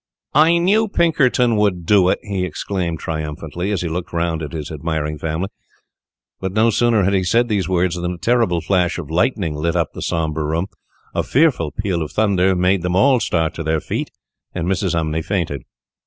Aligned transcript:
"I 0.33 0.57
knew 0.57 0.87
Pinkerton 0.87 1.57
would 1.57 1.85
do 1.85 2.09
it," 2.09 2.17
he 2.23 2.43
exclaimed, 2.43 2.97
triumphantly, 2.99 3.71
as 3.71 3.83
he 3.83 3.87
looked 3.87 4.11
round 4.11 4.41
at 4.41 4.51
his 4.51 4.71
admiring 4.71 5.19
family; 5.19 5.49
but 6.39 6.53
no 6.53 6.71
sooner 6.71 7.03
had 7.03 7.13
he 7.13 7.23
said 7.23 7.49
these 7.49 7.69
words 7.69 7.93
than 7.97 8.13
a 8.13 8.17
terrible 8.17 8.61
flash 8.61 8.97
of 8.97 9.11
lightning 9.11 9.53
lit 9.53 9.75
up 9.75 9.93
the 9.93 10.01
sombre 10.01 10.43
room, 10.43 10.65
a 11.13 11.21
fearful 11.21 11.69
peal 11.71 12.01
of 12.01 12.11
thunder 12.11 12.55
made 12.55 12.81
them 12.81 12.95
all 12.95 13.19
start 13.19 13.53
to 13.53 13.63
their 13.63 13.79
feet, 13.79 14.09
and 14.55 14.65
Mrs. 14.67 14.95
Umney 14.99 15.23
fainted. 15.23 15.65